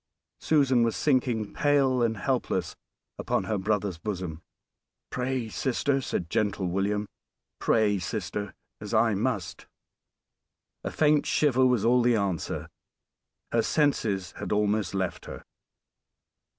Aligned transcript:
Susan 0.39 0.81
was 0.81 0.95
sinking 0.95 1.53
pale 1.53 2.01
and 2.01 2.17
helpless 2.17 2.75
upon 3.19 3.43
her 3.43 3.59
brother's 3.59 3.99
bosom. 3.99 4.41
"Pray, 5.11 5.47
sister," 5.47 6.01
said 6.01 6.27
gentle 6.27 6.65
William; 6.65 7.07
"pray, 7.59 7.99
sister, 7.99 8.55
as 8.79 8.95
I 8.95 9.13
must." 9.13 9.67
A 10.83 10.89
faint 10.89 11.27
shiver 11.27 11.67
was 11.67 11.85
all 11.85 12.01
the 12.01 12.15
answer; 12.15 12.67
her 13.51 13.61
senses 13.61 14.31
had 14.37 14.51
almost 14.51 14.95
left 14.95 15.25
her. 15.25 15.43